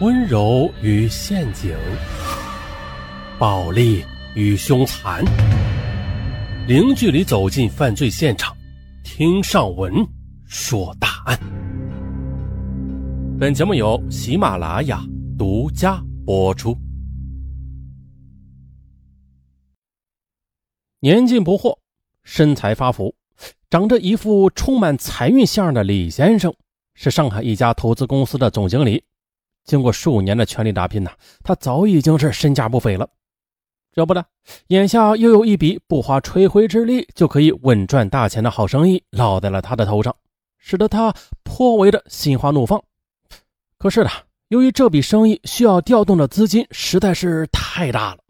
[0.00, 1.76] 温柔与陷阱，
[3.36, 4.04] 暴力
[4.36, 5.24] 与凶残，
[6.68, 8.56] 零距离走进犯罪现场，
[9.02, 9.92] 听上文
[10.46, 11.36] 说大案。
[13.40, 15.02] 本节目由喜马拉雅
[15.36, 16.78] 独家播出。
[21.00, 21.76] 年近不惑，
[22.22, 23.12] 身材发福，
[23.68, 26.54] 长着一副充满财运相的李先生，
[26.94, 29.02] 是上海一家投资公司的总经理。
[29.68, 31.12] 经过数年的全力打拼呐，
[31.44, 33.06] 他早已经是身价不菲了。
[33.92, 34.24] 这不的，
[34.68, 40.14] 眼下又有一笔不花吹灰之力就可以稳赚大钱的好生意落在了他的头上，
[40.56, 42.82] 使得他颇为的心花怒放。
[43.76, 44.10] 可是呢，
[44.48, 48.20] 由于这笔生意需要调动的资金实在是太大了，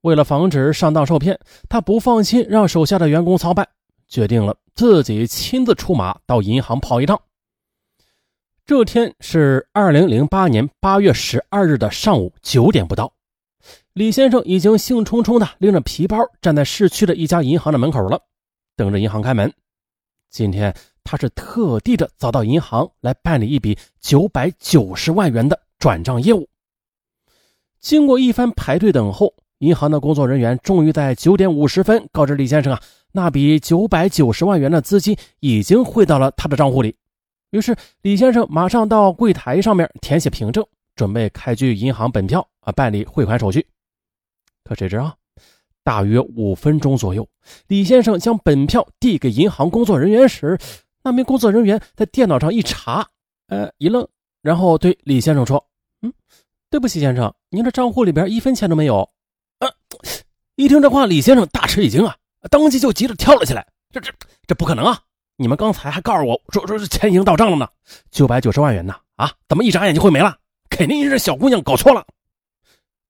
[0.00, 1.38] 为了防止上当受骗，
[1.68, 3.68] 他不放心让手下的员工操办，
[4.08, 7.20] 决定了自己亲自出马到银行跑一趟。
[8.66, 13.12] 这天是二零零八年八月十二日的上午九点不到，
[13.92, 18.18] 李先生已经兴冲冲的拎着皮包站在市区的一家银行的门口了，
[18.74, 19.52] 等着银行开门。
[20.30, 20.74] 今天
[21.04, 26.48] 他是特地的早到银行来办理一笔九百九十万元的转账业务。
[27.80, 32.80] 经过一番排队等候，银行的工作人员终于在九点五十分告知李先生啊，
[33.12, 36.96] 那笔九百九十万元的资金已经汇到了他的账户里。
[37.54, 40.66] 于是，李先生马上到柜台上面填写凭证，
[40.96, 43.64] 准备开具银行本票啊，办理汇款手续。
[44.64, 45.14] 可谁知啊，
[45.84, 47.24] 大约五分钟左右，
[47.68, 50.58] 李先生将本票递给银行工作人员时，
[51.04, 53.06] 那名工作人员在电脑上一查，
[53.46, 54.04] 呃，一愣，
[54.42, 55.64] 然后对李先生说
[56.02, 56.12] ：“嗯，
[56.68, 59.08] 对不起，先生，您的账户里边一分钱都没有。”
[59.60, 59.72] 呃，
[60.56, 62.16] 一听这话，李先生大吃一惊啊，
[62.50, 64.12] 当即就急着跳了起来：“这这
[64.48, 65.00] 这不可能啊！”
[65.36, 67.68] 你们刚才还告诉我说说是钱已经到账了呢，
[68.10, 68.94] 九百九十万元呢？
[69.16, 70.36] 啊，怎么一眨眼就会没了？
[70.70, 72.04] 肯定是小姑娘搞错了。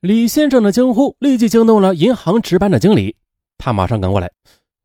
[0.00, 3.14] 李先生的惊呼立即惊动了银行值班的经理，
[3.56, 4.30] 他马上赶过来，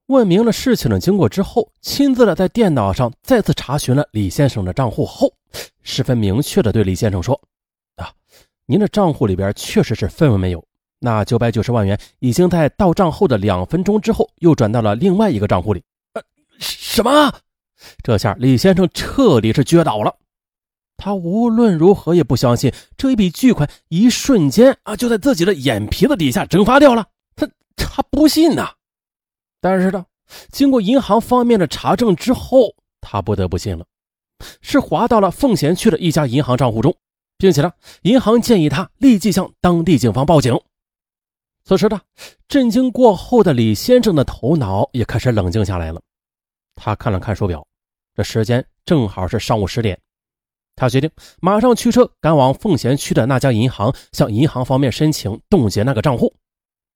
[0.07, 5.33] 问明了事情的经过之后，亲自的在电脑上再次查询了李先生的账户后，
[5.81, 7.39] 十分明确的对李先生说
[7.97, 8.11] ：“啊，
[8.67, 10.63] 您的账户里边确实是分文没有，
[10.99, 15.83] 那九百九十万元已经在到账后的两分钟之后又转到了另外一个账户里。”
[16.93, 17.33] 什么？
[18.03, 20.15] 这下李先生彻底是撅倒了。
[20.95, 27.03] 他无论如何也不相信这一笔巨款一瞬间啊就在自己的眼皮子底下蒸发掉了。
[27.35, 28.71] 他他不信呐。
[29.59, 30.05] 但是呢，
[30.51, 33.83] 经过银行方面的查证之后，他不得不信了，
[34.61, 36.95] 是划到了奉贤区的一家银行账户中，
[37.39, 37.71] 并且呢，
[38.03, 40.55] 银行建议他立即向当地警方报警。
[41.65, 41.99] 此时呢，
[42.47, 45.99] 震惊过后的李先生的头脑也开始冷静下来了。
[46.75, 47.65] 他看了看手表，
[48.15, 49.97] 这时间正好是上午十点。
[50.75, 56.33] 他决定马上驱车赶往奉贤区的那家银行，向银行方面申请冻结那个账户。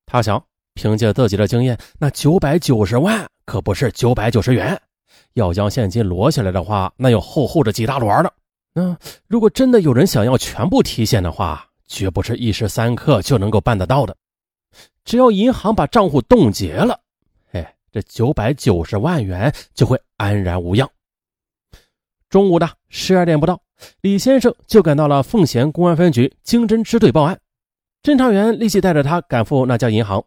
[0.05, 0.43] 他想，
[0.73, 4.81] 凭借自己的经验，那九百九十万可不是九百九十元，
[5.33, 8.31] 要将现金摞下来的话，那有厚厚的几大摞呢。
[8.73, 14.15] 那如果真的有人想要全部提现的话，绝不是一时三刻就能够办得到的。
[15.05, 16.99] 只要银行把账户冻结了。
[17.97, 20.87] 这九百九十万元就会安然无恙。
[22.29, 23.59] 中午的十二点不到，
[24.01, 27.39] 李先生就赶到了奉贤公安分局经侦支队报案。
[28.03, 30.23] 侦查员立即带着他赶赴那家银行。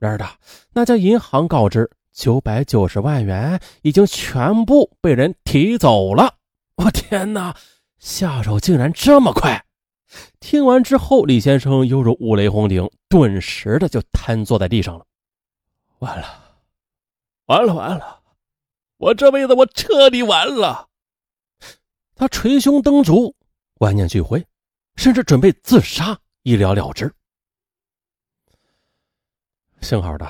[0.00, 0.28] 然而的，
[0.72, 6.34] 那家银行告知九百九十万元已经全部被人提走了。
[6.78, 7.54] 我天哪，
[8.00, 9.64] 下手竟然这么快！
[10.40, 15.04] 听完之后，李先生犹如五雷轰顶，顿时的就瘫坐在地上了。
[16.00, 16.43] 完了。
[17.46, 18.22] 完了完了，
[18.96, 20.88] 我这辈子我彻底完了。
[22.14, 23.34] 他捶胸蹬足，
[23.80, 24.44] 万念俱灰，
[24.96, 27.12] 甚至准备自杀，一了了之。
[29.82, 30.26] 幸好的，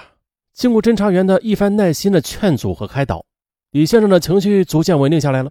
[0.52, 3.25] 经过侦查员的一番耐心的劝阻和开导，
[3.70, 5.50] 李先生的情绪逐渐稳定下来了。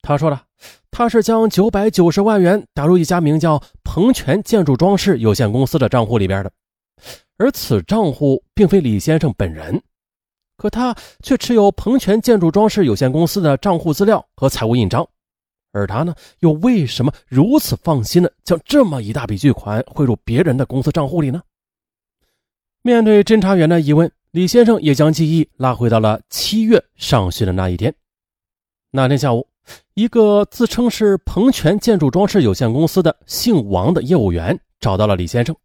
[0.00, 0.46] 他说了，
[0.90, 6.50] 他是将九百九十万元打入一家名叫鹏泉建筑装饰有限公司的账户里边的，
[7.36, 9.82] 而此账户并非李先生本人。
[10.60, 15.08] 可他却持有鹏泉建筑装饰有限公司的账户资料和财务印章，
[15.72, 21.40] 而他呢，又为什么如此放心的将这么一大笔巨款汇入别人的公司账户里呢？
[22.82, 27.94] 面对侦查员的疑问，李先生也将记忆拉回到了七月上旬的那一天。
[28.90, 29.46] 那天下午，
[29.94, 35.56] 一个自称是鹏泉建筑装饰有限公司的姓王的业务员找到了李先生，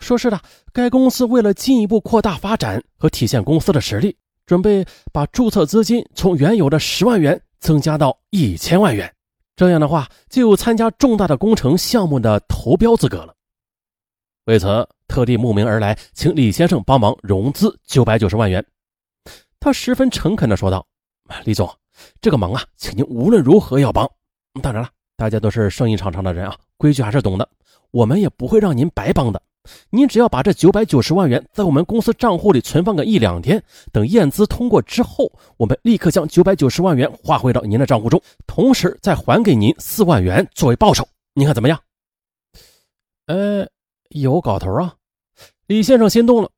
[0.00, 0.40] 说是的，
[0.72, 4.16] 该公司为了进一步扩大发展和体现公司的实力。
[4.46, 9.12] 准备把注册资金从原有的十万元增加到一千万元，
[9.54, 13.34] 这样的话就有参加重大的工程项目的投标资格了。
[14.46, 18.64] 为此，特地慕名而来，请李先生帮忙融资九百九十万元。
[19.60, 20.84] 他十分诚恳地说道
[21.44, 21.72] ：“李总，
[22.20, 24.10] 这个忙啊，请您无论如何要帮。
[24.60, 27.48] 当然了，大家都是生意场上的人啊，规矩还是懂的。
[27.92, 29.40] 我们也不会让您白帮的。
[29.90, 33.62] 您只要把这九百九十万元在我们公司账户里存放个一两天，
[33.92, 41.06] 等验资通过之后，我们立刻将九百九十万元划回到您的账户中，同时再还给您四万元作为报酬。
[41.34, 41.80] 您看怎么样？”
[43.26, 43.66] 呃。
[44.14, 44.94] 有搞头啊！
[45.66, 46.50] 李先生心动了，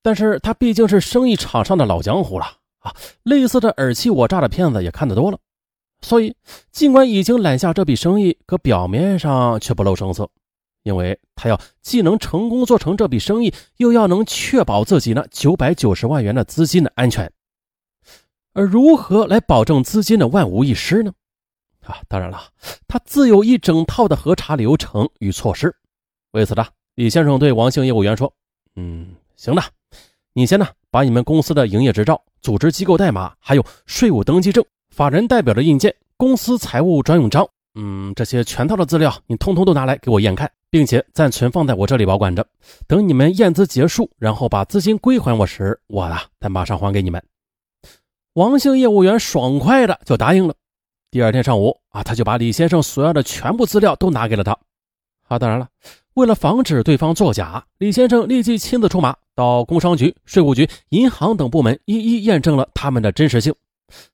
[0.00, 2.46] 但是他毕竟是生意场上的老江湖了
[2.78, 2.94] 啊，
[3.24, 5.38] 类似的尔虞我诈的骗子也看得多了，
[6.02, 6.36] 所以
[6.70, 10.30] 尽管已经揽下这笔生意，可表面上却不露声色，
[10.84, 17.28] 因为他要既能成功做成这笔生意，又要能确保自己那九百九十万元的资金的安全。
[18.52, 21.12] 而如何来保证资金的万无一失呢？
[21.82, 22.40] 啊，当然了，
[22.86, 25.74] 他自有一整套的核查流程与措施。
[26.30, 26.64] 为此呢。
[26.96, 28.32] 李先生对王姓业务员说
[28.76, 29.62] ：“嗯，行的，
[30.32, 37.44] 你先呢，把你们公司的营业执照、组织机构代码，还有税务登记证、法人代表的印鉴、公司财务专用章，
[37.74, 42.44] 嗯，这些全套的资料，你通通都拿来给我验看，并且暂存放在我这里保管着。
[42.88, 47.22] 等你们验资结束，然后把资金归还我时，我啊，再马上还给你们。”
[48.34, 50.52] 王姓业务员爽快的就答应了。
[51.12, 54.50] 第二天上午啊，他就把李先生所要的全部资料都拿给了他。
[55.28, 55.68] 啊，当然了。
[56.14, 63.54] 为了防止对方作假，李先生立即亲自出马，到工商局、税务局、银行等部门一一验证了他们的真实性。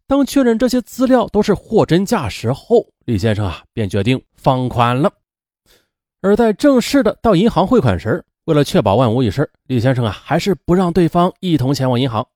[0.06, 5.11] 当确认这些资料都是货真价实后，李先生啊便决定放款了。
[6.20, 12.26] 而在正式的到银行汇款时，为了确保万无一失，李先生啊还是不让对方一同前往银行。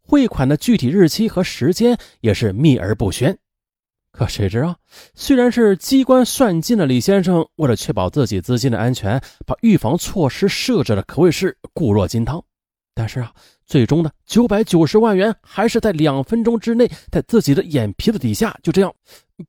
[0.00, 3.36] 汇款的具体日期和时间也是秘而不宣。
[4.12, 4.76] 可谁知啊，
[5.14, 12.42] 虽然是机关算尽的李先生，为了确保自己资金的安全，把预防措施设置的可谓是固若金汤。
[12.94, 13.32] 但是啊，
[13.64, 18.94] 最终呢，九百九十万元还是在两分钟之内，在自己的眼皮子底下就这样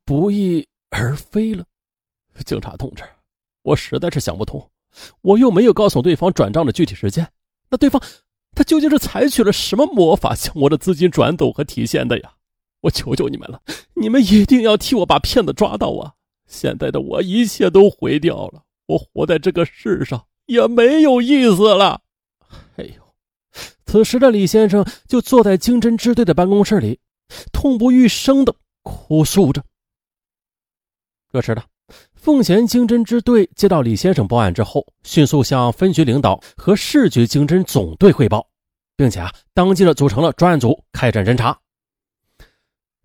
[0.06, 1.62] 不翼而飞了。
[2.46, 3.04] 警察同志，
[3.64, 4.70] 我实在是想不通，
[5.20, 7.28] 我又没有告诉对方转账的具体时间，
[7.68, 8.00] 那对方
[8.54, 12.34] 他究竟是采取了什么魔法将我的资金转走和提现的呀？
[12.82, 13.62] 我求求你们了，
[13.94, 16.12] 你们一定要替我把骗子抓到啊！
[16.46, 22.02] 现在的我一切都毁掉了，我活在这个世上也没有意思了。
[22.76, 23.02] 哎呦，
[23.86, 27.00] 此时的李先生就坐在经侦支队的办公室里，
[27.50, 29.64] 痛不欲生的哭诉着。
[31.32, 31.64] 这时的
[32.24, 38.48] 奉贤经侦支队接到李先生报案之后，迅速向分局领导和市局经侦总队汇报，
[38.96, 41.54] 并且啊，当即的组成了专案组开展侦查。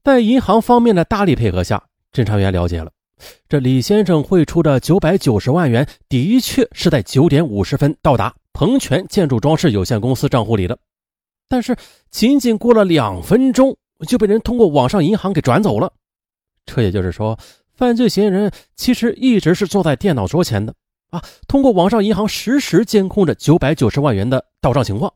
[0.05, 1.83] 在银行方面的大力配合下，
[2.13, 2.89] 侦查员了解了，
[3.49, 10.79] 这李先生汇出的九百九十万元的确是在九点五十分到达鹏泉建筑装饰有限公司账户里的，
[11.49, 11.75] 但是
[12.09, 13.75] 仅仅过了两分钟
[14.07, 15.91] 就被人通过网上银行给转走了。
[16.65, 17.37] 这也就是说，
[17.79, 20.75] 犯罪嫌疑人其实一直是坐在电脑桌前的
[21.11, 25.09] 啊，通过网上银行实时监控着九百九十万元的到账情况。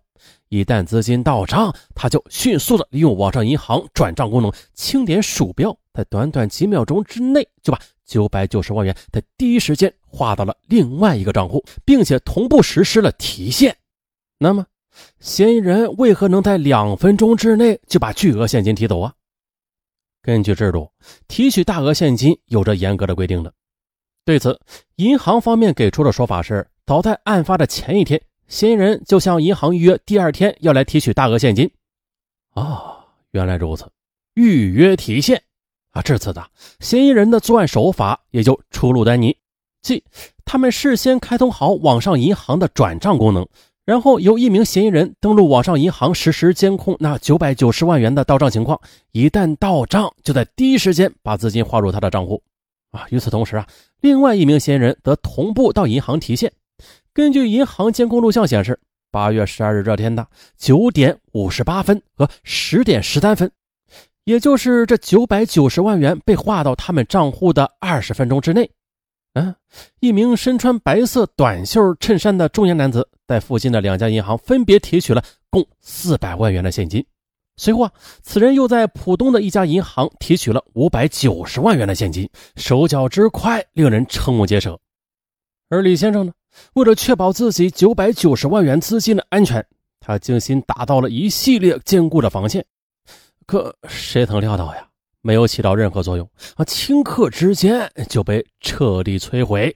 [0.48, 13.76] 一旦资金到账，他就迅速的利用网上银行转账功能，轻点鼠标，在短短几秒钟之内就把九百九十万元在第一时间划到了另外一个账户，并且同步实施了提现。
[14.38, 14.66] 那么，
[15.20, 19.14] 嫌疑人为何能在两分钟之内就把巨额现金提走啊？
[20.24, 20.90] 根据制度，
[21.28, 23.54] 提取大额现金有着严格的规定的。
[24.26, 24.58] 对此，
[24.96, 28.20] 银行方面给出的说法是，早在案发的前一天。
[28.48, 31.70] 嫌疑人就向银行预约，第二天要来提取大额现金。
[32.52, 33.90] 啊，原来如此，
[34.36, 35.42] 预约提现
[35.92, 36.02] 啊！
[36.02, 36.46] 至此的
[36.80, 39.36] 嫌疑人的作案手法也就初露端倪，
[39.82, 40.04] 即
[40.46, 43.48] 他们事先开通好网上银行的转账功能，
[43.86, 48.80] 然后由一名嫌疑人登录网上银行实时监控那九百九十万元的到账情况，
[49.12, 52.42] 一旦到账，就在第一时间把资金划入他的账户。
[52.92, 53.68] 啊，与此同时啊，
[54.00, 56.52] 另外一名嫌疑人则同步到银行提现。
[57.14, 58.80] 根据银行监控录像显示，
[59.12, 60.26] 八月十二日这天的
[60.58, 63.52] 九点五十八分和十点十三分，
[64.24, 68.70] 也就是这九百九十万元被划到他们账户的二十分钟之内，
[69.34, 69.56] 嗯，
[70.00, 77.04] 一名身穿白色短袖衬衫的中年男子在附近的两家银行分别提取了共四百万元的现金。
[77.58, 84.80] 随后啊，此人又在浦东的一家银行提取了五百九十万元的现金，手脚之快令人瞠目结舌。
[85.70, 86.34] 而李先生呢？
[86.74, 89.66] 为了确保自己九百九十万元资金的安全，
[90.00, 92.64] 他精心打造了一系列坚固的防线。
[93.48, 94.88] 可谁曾料到呀？
[95.24, 99.76] 没有起到任何作用啊，顷刻之间就被彻底摧毁。